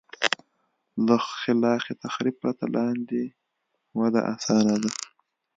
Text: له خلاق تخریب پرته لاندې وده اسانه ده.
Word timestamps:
له 1.05 1.15
خلاق 1.39 1.85
تخریب 2.03 2.35
پرته 2.41 2.65
لاندې 2.75 3.23
وده 3.99 4.21
اسانه 4.33 4.75
ده. 4.83 4.91